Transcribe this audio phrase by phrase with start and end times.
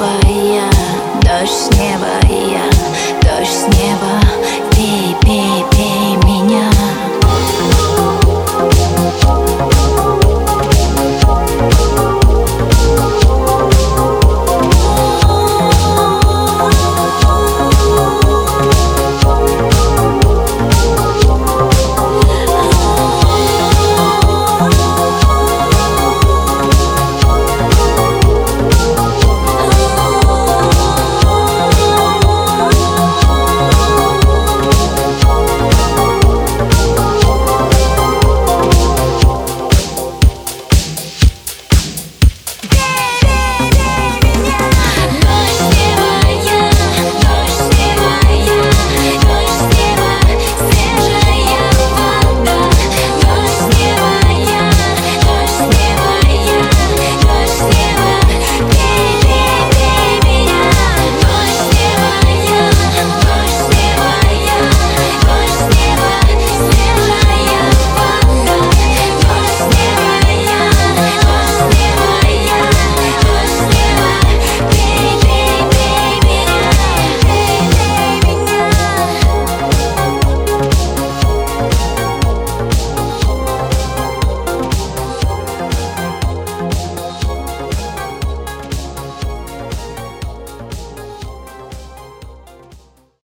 [0.00, 1.09] bahía.